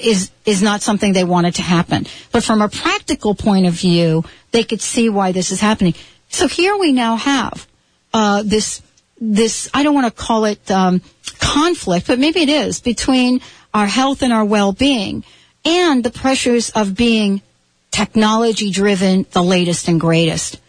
[0.00, 2.06] is is not something they wanted to happen.
[2.32, 5.94] But from a practical point of view, they could see why this is happening.
[6.30, 7.68] So here we now have
[8.12, 8.82] uh, this
[9.20, 11.00] this I don't want to call it um,
[11.38, 13.40] conflict, but maybe it is between
[13.72, 15.24] our health and our well being
[15.64, 17.42] and the pressures of being
[17.90, 20.60] technology driven, the latest and greatest.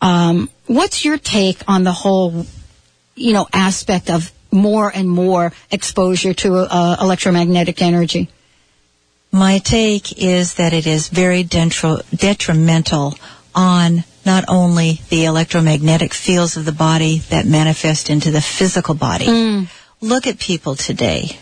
[0.00, 2.46] Um, what's your take on the whole,
[3.14, 8.28] you know, aspect of more and more exposure to uh, electromagnetic energy?
[9.32, 13.14] My take is that it is very detri- detrimental
[13.54, 19.66] on not only the electromagnetic fields of the body that manifest into the physical body.
[20.00, 21.38] Look at people today.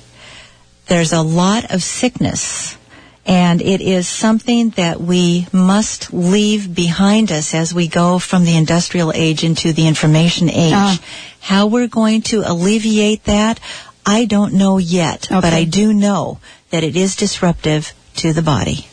[0.87, 2.77] There's a lot of sickness
[3.25, 8.57] and it is something that we must leave behind us as we go from the
[8.57, 10.73] industrial age into the information age.
[10.75, 11.01] Ah.
[11.41, 13.61] How we're going to alleviate that,
[14.05, 18.87] I don't know yet, but I do know that it is disruptive to the body.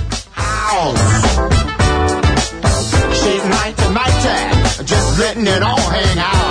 [3.21, 6.50] She's mighty, mighty, just letting it all hang out.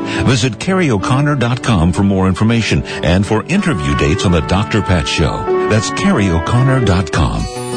[0.25, 4.81] Visit CarrieO'Connor.com for more information and for interview dates on the Dr.
[4.81, 5.43] Pat Show.
[5.69, 7.71] That's CarrieO'Connor.com.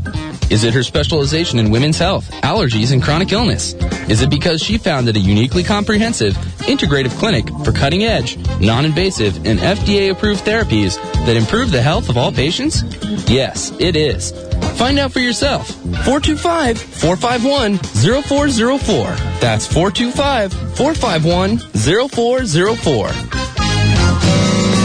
[0.51, 3.75] Is it her specialization in women's health, allergies, and chronic illness?
[4.09, 6.35] Is it because she founded a uniquely comprehensive,
[6.69, 10.97] integrative clinic for cutting edge, non invasive, and FDA approved therapies
[11.27, 12.83] that improve the health of all patients?
[13.29, 14.33] Yes, it is.
[14.77, 15.68] Find out for yourself.
[16.05, 19.05] 425 451 0404.
[19.41, 23.31] That's 425 451 0404.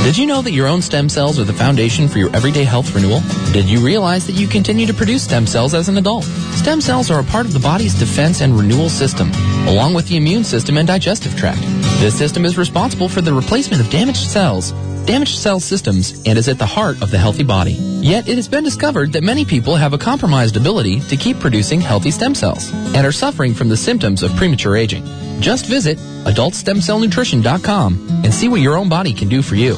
[0.05, 2.93] Did you know that your own stem cells are the foundation for your everyday health
[2.93, 3.21] renewal?
[3.53, 6.25] Did you realize that you continue to produce stem cells as an adult?
[6.53, 9.31] Stem cells are a part of the body's defense and renewal system,
[9.67, 11.59] along with the immune system and digestive tract.
[11.99, 14.73] This system is responsible for the replacement of damaged cells,
[15.05, 17.73] damaged cell systems, and is at the heart of the healthy body.
[17.73, 21.81] Yet it has been discovered that many people have a compromised ability to keep producing
[21.81, 25.05] healthy stem cells and are suffering from the symptoms of premature aging.
[25.39, 29.75] Just visit adultstemcellnutrition.com and see what your own body can do for you.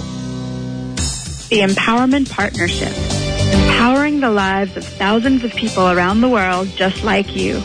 [1.50, 2.92] The Empowerment Partnership,
[3.54, 7.62] empowering the lives of thousands of people around the world just like you.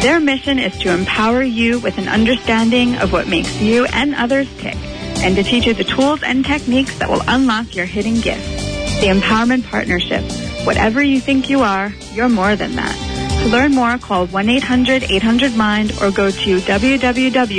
[0.00, 4.46] Their mission is to empower you with an understanding of what makes you and others
[4.58, 4.76] tick,
[5.18, 8.48] and to teach you the tools and techniques that will unlock your hidden gifts.
[9.00, 10.22] The Empowerment Partnership.
[10.66, 12.94] Whatever you think you are, you're more than that.
[13.42, 17.54] To learn more, call 1-800-800-MIND or go to www.nlp.com.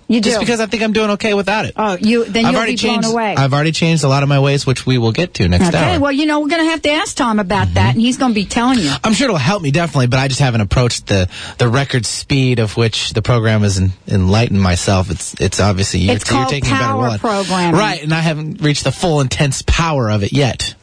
[0.09, 1.73] You Just because I think I'm doing okay without it.
[1.75, 3.09] Oh, you then I've you'll already be blown changed.
[3.15, 3.35] away.
[3.35, 5.95] I've already changed a lot of my ways, which we will get to next okay,
[5.95, 6.01] hour.
[6.01, 8.33] well, you know, we're going to have to ask Tom about that, and he's going
[8.33, 8.93] to be telling you.
[9.03, 12.59] I'm sure it'll help me definitely, but I just haven't approached the the record speed
[12.59, 15.11] of which the program has en- enlightened myself.
[15.11, 17.19] It's it's obviously you're, It's you're taking a better power one.
[17.19, 17.81] programming.
[17.81, 18.03] right?
[18.03, 20.75] And I haven't reached the full intense power of it yet.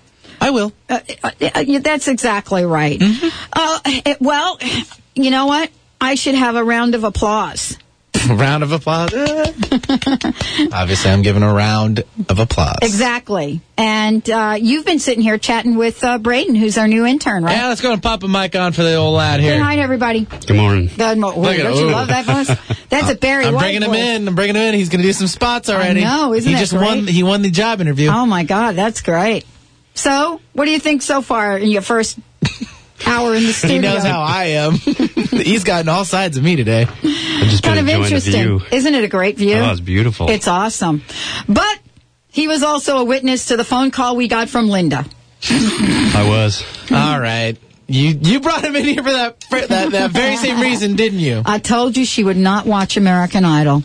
[0.41, 0.71] I will.
[0.89, 2.97] Uh, uh, uh, that's exactly right.
[2.99, 3.27] Mm-hmm.
[3.53, 4.57] Uh, it- well,
[5.23, 5.69] you know what?
[6.01, 7.77] I should have a round of applause.
[8.29, 9.13] round of applause.
[10.73, 12.79] obviously, I'm giving a round of applause.
[12.81, 13.61] Exactly.
[13.77, 17.55] And uh, you've been sitting here chatting with uh, Braden, who's our new intern, right?
[17.55, 19.53] Yeah, let's go and pop a mic on for the old lad here.
[19.53, 20.25] Good night, everybody.
[20.25, 20.89] Good morning.
[20.95, 21.79] Good mo- Look at don't him.
[21.79, 21.91] you Ooh.
[21.91, 22.79] love that voice?
[22.89, 24.27] That's a Barry I'm White bringing him in.
[24.27, 24.73] I'm bringing him in.
[24.75, 26.01] He's going to do some spots already.
[26.01, 26.85] know, isn't he that just great?
[26.85, 27.07] won.
[27.07, 28.09] He won the job interview.
[28.09, 29.45] Oh my God, that's great.
[29.93, 32.17] So, what do you think so far in your first
[33.05, 33.75] hour in the studio?
[33.75, 34.73] He knows how I am.
[34.75, 36.83] He's gotten all sides of me today.
[36.83, 38.61] I've just kind been of enjoying the interesting, view.
[38.71, 39.03] isn't it?
[39.03, 39.55] A great view.
[39.55, 40.29] Oh, it's beautiful.
[40.29, 41.03] It's awesome.
[41.47, 41.79] But
[42.27, 45.05] he was also a witness to the phone call we got from Linda.
[45.43, 46.63] I was.
[46.91, 47.57] All right.
[47.87, 51.19] You you brought him in here for that for that, that very same reason, didn't
[51.19, 51.41] you?
[51.43, 53.81] I told you she would not watch American Idol.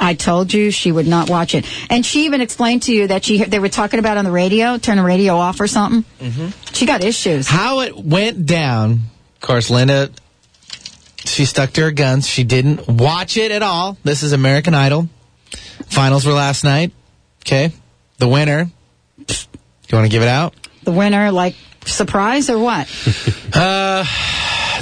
[0.00, 3.24] I told you she would not watch it, and she even explained to you that
[3.24, 6.04] she they were talking about on the radio, turn the radio off or something.
[6.20, 6.48] Mm-hmm.
[6.72, 7.48] She got issues.
[7.48, 9.00] How it went down.
[9.36, 10.10] Of course, Linda.
[11.24, 12.28] She stuck to her guns.
[12.28, 13.96] She didn't watch it at all.
[14.04, 15.08] This is American Idol.
[15.86, 16.92] Finals were last night.
[17.42, 17.72] Okay.
[18.18, 18.70] The winner.
[19.16, 19.26] You
[19.92, 20.54] want to give it out?
[20.82, 21.54] The winner, like
[21.86, 22.88] surprise or what?
[23.56, 24.04] Uh,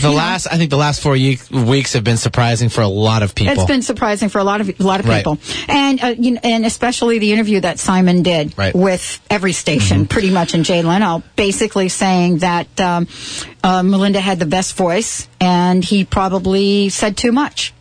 [0.00, 3.22] The last, I think, the last four ye- weeks have been surprising for a lot
[3.22, 3.54] of people.
[3.54, 5.18] It's been surprising for a lot of a lot of Right.
[5.18, 5.38] people,
[5.68, 8.72] and uh, you know, and especially the interview that Simon did Right.
[8.72, 8.82] Mm-hmm.
[8.82, 13.06] with every station, pretty much, and Jay Leno, basically saying that um,
[13.62, 17.72] uh, Melinda had the best voice, and he probably said too much.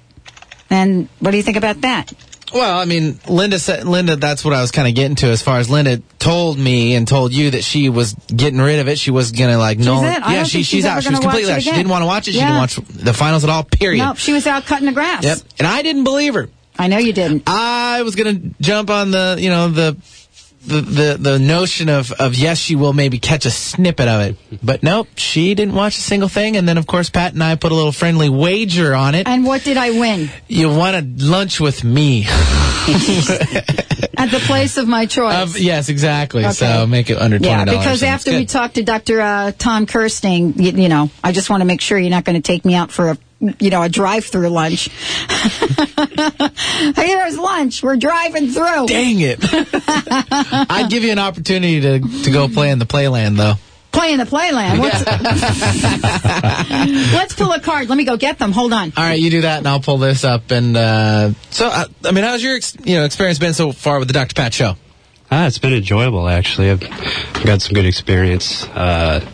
[0.70, 2.14] And what do you think about that?
[2.54, 5.42] Well, I mean, Linda said, Linda, that's what I was kind of getting to as
[5.42, 9.00] far as Linda told me and told you that she was getting rid of it.
[9.00, 10.02] She was going to like, no.
[10.02, 11.04] She's Yeah, don't she, she's she's out.
[11.04, 11.64] She was completely out.
[11.64, 12.32] She didn't want to watch it.
[12.34, 12.48] She Yeah.
[12.48, 14.04] didn't watch the finals at all, period.
[14.04, 15.24] No, she was out cutting the grass.
[15.24, 15.38] Yep.
[15.60, 16.50] And I didn't believe her.
[16.78, 17.44] I know you didn't.
[17.48, 19.98] I was going to jump on the, you know, the,
[20.66, 24.38] the, the, the notion of, of yes, she will maybe catch a snippet of it.
[24.64, 26.56] But nope, she didn't watch a single thing.
[26.56, 29.28] And then, of course, Pat and I put a little friendly wager on it.
[29.28, 30.30] And what did I win?
[30.48, 32.26] You wanted lunch with me.
[34.18, 35.36] At the place of my choice.
[35.36, 36.44] Of- yes, exactly.
[36.44, 36.54] Okay.
[36.54, 37.44] So make it under $20.
[37.46, 39.20] Yeah, because after we talked to Dr.
[39.20, 42.40] Uh, Tom Kirsting, you, you know, I just want to make sure you're not going
[42.40, 43.18] to take me out for a,
[43.60, 44.90] you know, a drive-through lunch.
[46.96, 47.84] Here's lunch.
[47.84, 48.88] We're driving through.
[48.88, 49.40] Dang it!
[50.70, 53.56] I'd give you an opportunity to, to go play in the playland, though.
[53.92, 54.80] Play in the playland.
[54.80, 55.06] What's,
[57.14, 57.90] let's pull a card.
[57.90, 58.54] Let me go get them.
[58.54, 58.94] Hold on.
[58.96, 60.50] All right, you do that, and I'll pull this up.
[60.52, 64.00] And uh, so, uh, I mean, how's your ex- you know experience been so far
[64.00, 64.34] with the Dr.
[64.34, 64.76] Pat show?
[65.30, 66.72] Ah, it's been enjoyable actually.
[66.72, 66.80] I've
[67.46, 69.26] got some good experience uh,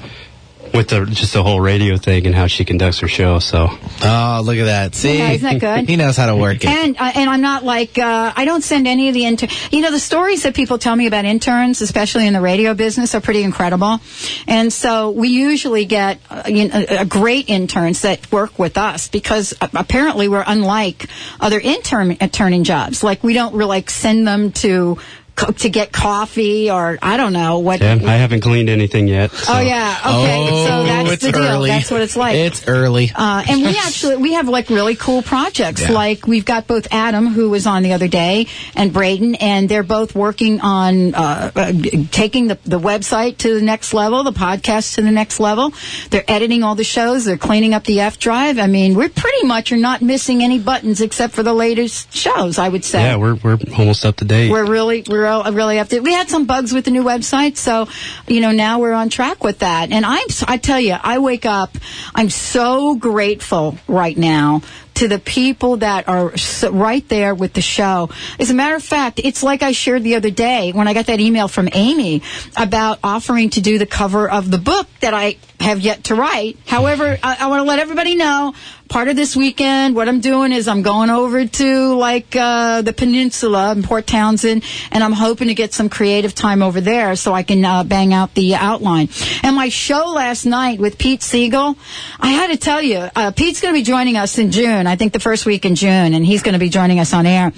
[0.78, 3.40] with the just the whole radio thing and how she conducts her show.
[3.40, 4.96] So, oh, look at that!
[4.96, 5.90] See, Yeah, isn't that good?
[5.90, 6.68] he knows how to work it.
[6.68, 9.50] And uh, and I'm not like uh, I don't send any of the intern.
[9.72, 13.14] You know the stories that people tell me about interns, especially in the radio business,
[13.16, 14.00] are pretty incredible.
[14.48, 18.78] And so we usually get uh, you know, a, a great interns that work with
[18.78, 21.08] us because uh, apparently we're unlike
[21.40, 23.04] other intern interning jobs.
[23.04, 24.98] Like we don't really like send them to
[25.38, 27.80] co- to get coffee or I don't know what.
[27.80, 29.32] yeah, I haven't cleaned anything yet.
[29.32, 29.54] So.
[29.56, 30.66] Oh yeah, okay.
[30.68, 31.44] so Oh, that's it's the deal.
[31.44, 31.70] early.
[31.70, 32.36] That's what it's like.
[32.36, 33.12] It's early.
[33.16, 35.82] Uh, and we actually we have like really cool projects.
[35.84, 35.92] Yeah.
[35.92, 39.84] Like we've got both Adam, who was on the other day, and Braden, and they're
[39.84, 41.72] both working on uh, uh,
[42.12, 45.72] taking the the website to the next level, the podcast to the next level.
[46.10, 47.26] They're editing all the shows.
[47.26, 48.58] They're cleaning up the F drive.
[48.60, 52.58] I mean, we're pretty much are not missing any buttons except for the latest shows.
[52.58, 53.02] I would say.
[53.04, 54.50] Yeah, we're we're almost up to date.
[54.52, 56.00] We're really, we're all- really up to.
[56.00, 57.88] We had some bugs with the new website, so
[58.28, 59.92] you know now we're on track with that.
[59.92, 61.78] And I'm, I tell you, I wake up,
[62.16, 64.62] I'm so grateful right now
[64.96, 66.34] to the people that are
[66.72, 68.10] right there with the show.
[68.40, 71.06] As a matter of fact, it's like I shared the other day when I got
[71.06, 72.24] that email from Amy
[72.56, 76.58] about offering to do the cover of the book that I have yet to write.
[76.66, 78.56] However, I, I want to let everybody know
[78.88, 82.94] part of this weekend, what I'm doing is I'm going over to like uh, the
[82.94, 87.34] peninsula in Port Townsend, and I'm hoping to get some creative time over there so
[87.34, 89.10] I can uh, bang out the outline.
[89.44, 91.78] And my show last night with Pete Siegel,
[92.20, 94.88] I had to tell you, uh, Pete's going to be joining us in June.
[94.88, 97.26] I think the first week in June, and he's going to be joining us on
[97.26, 97.52] air.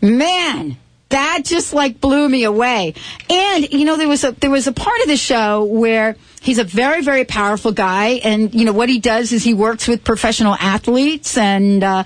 [0.00, 0.76] Man,
[1.10, 2.94] that just like blew me away.
[3.30, 6.58] And you know, there was a there was a part of the show where he's
[6.58, 10.04] a very very powerful guy, and you know what he does is he works with
[10.04, 11.82] professional athletes and.
[11.82, 12.04] Uh,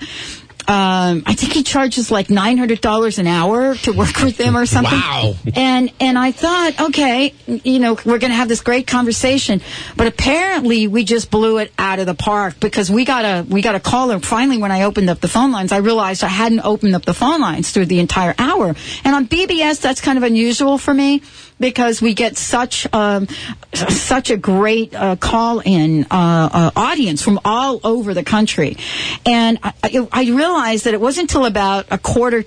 [0.69, 4.55] um, I think he charges like nine hundred dollars an hour to work with them
[4.55, 4.99] or something.
[4.99, 5.33] Wow.
[5.55, 9.61] And and I thought, okay, you know, we're going to have this great conversation,
[9.97, 13.63] but apparently we just blew it out of the park because we got a we
[13.63, 14.19] got a caller.
[14.19, 17.15] Finally, when I opened up the phone lines, I realized I hadn't opened up the
[17.15, 18.75] phone lines through the entire hour.
[19.03, 21.23] And on BBS, that's kind of unusual for me
[21.59, 23.27] because we get such um,
[23.73, 28.77] such a great uh, call in uh, uh, audience from all over the country,
[29.25, 32.45] and I, I realized that it wasn't until about a quarter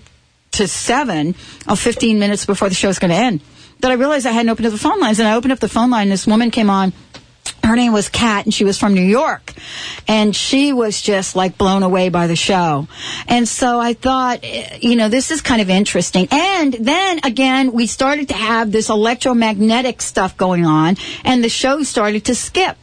[0.53, 1.35] to seven,
[1.69, 3.41] or 15 minutes before the show was going to end,
[3.81, 5.19] that I realized I hadn't opened up the phone lines.
[5.19, 6.93] And I opened up the phone line, and this woman came on.
[7.65, 9.53] Her name was Kat, and she was from New York.
[10.09, 12.89] And she was just like blown away by the show.
[13.29, 16.27] And so I thought, eh, you know, this is kind of interesting.
[16.31, 21.83] And then again, we started to have this electromagnetic stuff going on, and the show
[21.83, 22.77] started to skip.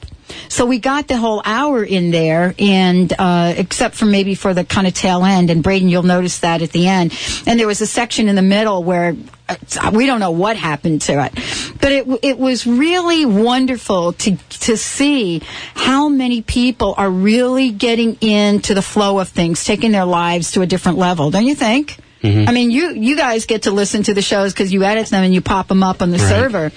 [0.50, 4.66] So we got the whole hour in there, and uh, except for maybe for the
[4.66, 5.50] kind of tail end.
[5.52, 7.14] And Braden, you'll notice that at the end.
[7.46, 9.16] And there was a section in the middle where
[9.48, 11.34] uh, we don't know what happened to it,
[11.80, 15.42] but it it was really wonderful to to see
[15.76, 20.62] how many people are really getting into the flow of things, taking their lives to
[20.62, 21.32] a different level.
[21.32, 21.98] Don't you think?
[22.22, 25.24] I mean, you you guys get to listen to the shows because you edit them
[25.24, 26.28] and you pop them up on the Right.
[26.30, 26.72] server,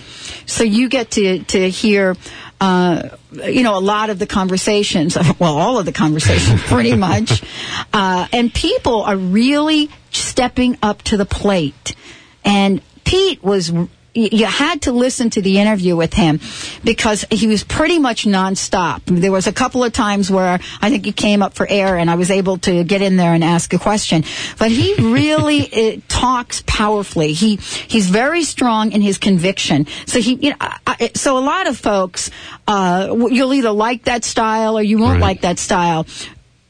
[0.46, 2.16] so you get to to hear.
[2.60, 7.42] Uh, you know, a lot of the conversations, well, all of the conversations, pretty much.
[7.92, 11.94] Uh, and people are really stepping up to the plate.
[12.44, 13.72] And Pete was
[14.14, 16.40] you had to listen to the interview with him
[16.84, 19.02] because he was pretty much nonstop.
[19.06, 22.10] There was a couple of times where I think he came up for air and
[22.10, 24.24] I was able to get in there and ask a question.
[24.58, 27.32] But he really uh, talks powerfully.
[27.32, 29.86] He he's very strong in his conviction.
[30.06, 32.30] So he, you know, I, so a lot of folks,
[32.68, 36.06] uh, you'll either like that style or you won't like that style.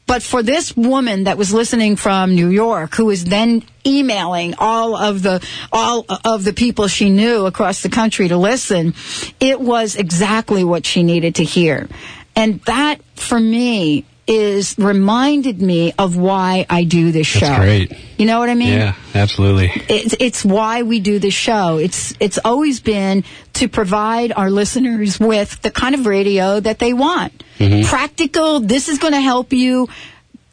[0.05, 4.95] But for this woman that was listening from New York, who was then emailing all
[4.95, 8.93] of the all of the people she knew across the country to listen,
[9.39, 11.87] it was exactly what she needed to hear.
[12.35, 17.41] And that for me is reminded me of why I do this show.
[17.41, 17.91] That's great.
[18.17, 18.73] You know what I mean?
[18.73, 19.71] Yeah, absolutely.
[19.89, 21.77] it's it's why we do the show.
[21.77, 26.93] It's it's always been to provide our listeners with the kind of radio that they
[26.93, 27.43] want.
[27.59, 27.85] Mhm.
[27.85, 28.59] Practical.
[28.61, 29.89] This is going to help you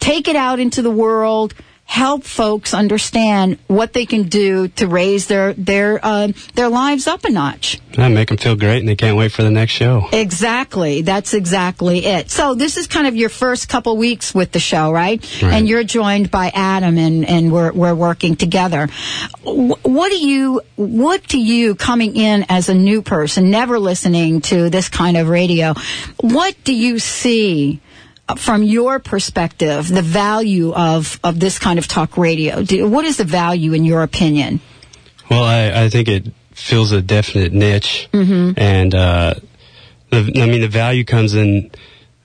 [0.00, 1.54] take it out into the world.
[1.91, 7.24] Help folks understand what they can do to raise their their uh, their lives up
[7.24, 7.80] a notch.
[7.99, 10.07] Yeah, make them feel great, and they can't wait for the next show.
[10.12, 11.03] Exactly.
[11.03, 12.30] That's exactly it.
[12.30, 15.20] So this is kind of your first couple weeks with the show, right?
[15.43, 15.53] Right.
[15.53, 18.86] And you're joined by Adam and, and we're, we're working together.
[19.43, 24.70] What do you, what do you coming in as a new person, never listening to
[24.70, 25.74] this kind of radio,
[26.20, 27.80] what do you see
[28.39, 32.62] from your perspective, the value of, of this kind of talk radio?
[32.62, 34.61] Do, what is the value in your opinion?
[35.31, 38.59] Well, I, I think it fills a definite niche, Mm-hmm.
[38.59, 39.35] and uh,
[40.11, 41.70] the, I mean the value comes in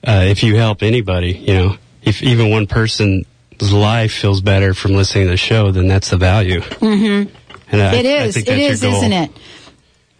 [0.06, 1.32] uh, if you help anybody.
[1.32, 3.26] You know, if even one person's
[3.60, 6.60] life feels better from listening to the show, then that's the value.
[6.60, 7.34] Mm-hmm.
[7.72, 8.36] And I, it I is.
[8.36, 9.30] I it is, isn't it?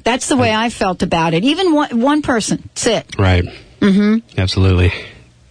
[0.04, 1.42] That's the way I felt about it.
[1.44, 2.62] Even one, one person.
[2.74, 3.18] That's it.
[3.18, 3.44] Right.
[3.80, 4.38] Mm-hmm.
[4.38, 4.92] Absolutely.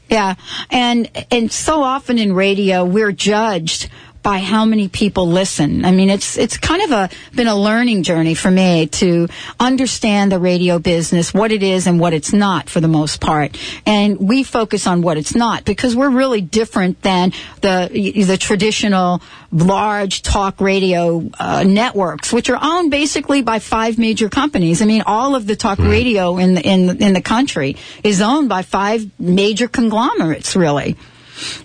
[0.10, 0.36] Yeah,
[0.70, 3.89] and and so often in radio we're judged
[4.26, 5.86] by how many people listen.
[5.86, 9.28] I mean, it's it's kind of a been a learning journey for me to
[9.59, 13.55] understand the radio business, what it is and what it's not for the most part.
[13.86, 17.88] And we focus on what it's not because we're really different than the
[18.26, 19.21] the traditional
[19.51, 24.82] large talk radio uh, networks, which are owned basically by five major companies.
[24.82, 28.49] I mean, all of the talk radio in the, in in the country is owned
[28.49, 30.97] by five major conglomerates, really.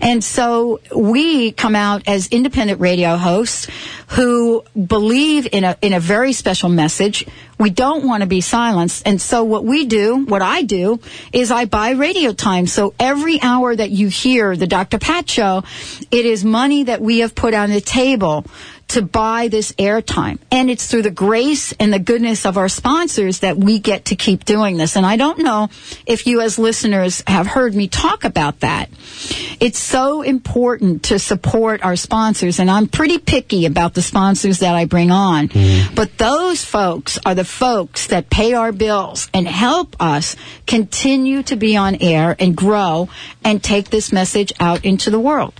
[0.00, 3.68] And so we come out as independent radio hosts
[4.08, 7.26] who believe in a in a very special message.
[7.58, 9.06] We don't want to be silenced.
[9.06, 10.98] And so what we do, what I do,
[11.32, 12.66] is I buy radio time.
[12.66, 14.98] So every hour that you hear the Dr.
[14.98, 15.62] Pat show,
[16.10, 18.46] it is money that we have put on the table
[18.90, 20.38] to buy this airtime.
[20.50, 24.16] And it's through the grace and the goodness of our sponsors that we get to
[24.16, 24.96] keep doing this.
[24.96, 25.68] And I don't know
[26.06, 28.90] if you as listeners have heard me talk about that.
[29.60, 34.74] It's so important to support our sponsors, and I'm pretty picky about the sponsors that
[34.74, 35.48] I bring on.
[35.48, 35.94] Mm-hmm.
[35.94, 40.36] But those folks are the folks that pay our bills and help us
[40.66, 43.08] continue to be on air and grow
[43.44, 45.54] and take this message out into the world.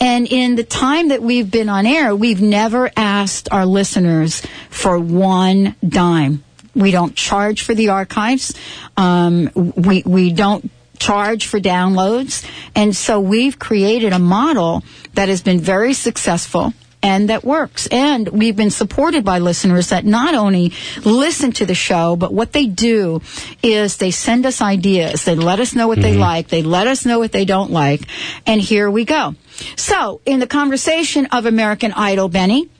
[0.00, 4.98] And in the time that we've been on air, we've never asked our listeners for
[4.98, 6.44] one dime.
[6.74, 8.54] We don't charge for the archives.
[8.96, 12.48] Um, we, we don't charge for downloads.
[12.74, 14.82] And so we've created a model
[15.14, 16.72] that has been very successful
[17.04, 17.86] and that works.
[17.88, 20.72] And we've been supported by listeners that not only
[21.04, 23.20] listen to the show, but what they do
[23.62, 25.24] is they send us ideas.
[25.24, 26.20] They let us know what they mm-hmm.
[26.20, 26.48] like.
[26.48, 28.06] They let us know what they don't like.
[28.46, 29.34] And here we go.
[29.76, 32.70] So, in the conversation of American Idol, Benny,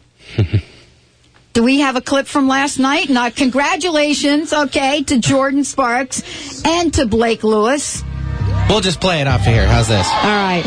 [1.53, 3.11] do we have a clip from last night?
[3.11, 8.03] Not congratulations, okay, to Jordin Sparks and to Blake Lewis.
[8.71, 9.67] We'll just play it off here.
[9.67, 10.09] How's this?
[10.09, 10.65] All right.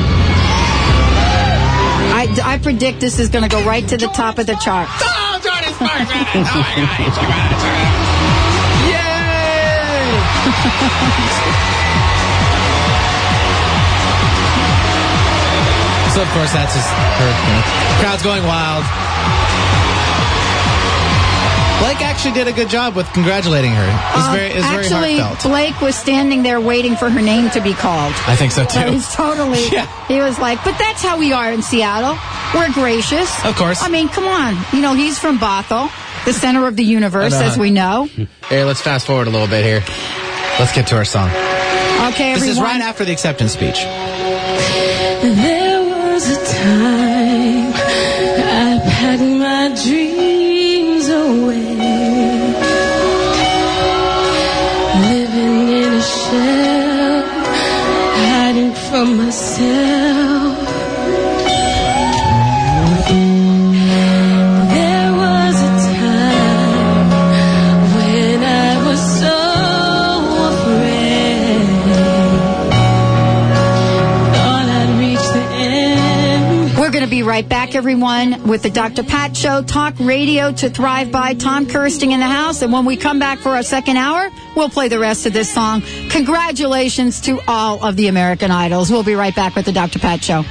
[2.36, 4.88] I, I predict this is going to go right to the top of the chart.
[4.99, 6.11] Oh, Jordin Sparks!
[6.11, 8.17] Oh, my
[16.13, 17.30] So of course that's just her.
[17.30, 17.61] you know,
[18.01, 18.84] crowd's going wild.
[21.80, 23.84] Blake actually did a good job with congratulating her.
[23.84, 25.51] It was Uh, very, it was very actually, heartfelt.
[25.51, 28.13] Blake was standing there waiting for her name to be called.
[28.28, 28.80] I think so too.
[28.91, 29.63] he's totally.
[29.71, 29.86] Yeah.
[30.07, 32.17] He was like, but that's how we are in Seattle.
[32.55, 33.30] We're gracious.
[33.45, 33.84] Of course.
[33.84, 34.57] I mean, come on.
[34.73, 35.91] You know, he's from Bothell,
[36.25, 38.05] the center of the universe, uh, as we know.
[38.49, 39.84] Here, let's fast forward a little bit here.
[40.59, 41.30] Let's get to our song.
[42.13, 43.86] Okay, This is right after the acceptance speech.
[77.38, 79.03] Right back, everyone, with the Dr.
[79.03, 81.35] Pat Show, talk radio to thrive by.
[81.35, 82.63] Tom Kirsting in the house.
[82.63, 85.53] And when we come back for our second hour, we'll play the rest of this
[85.53, 85.83] song.
[86.09, 88.89] Congratulations to all of the American Idols.
[88.89, 89.99] We'll be right back with the Dr.
[89.99, 90.41] Pat Show.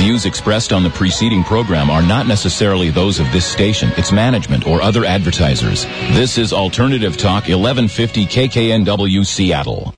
[0.00, 4.66] Views expressed on the preceding program are not necessarily those of this station, its management,
[4.66, 5.84] or other advertisers.
[6.10, 9.88] This is Alternative Talk 1150 KKNW Seattle.